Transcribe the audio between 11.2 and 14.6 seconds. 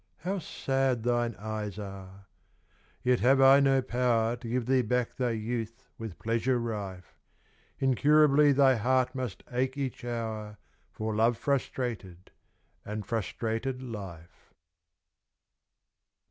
frustrated and frustrated life.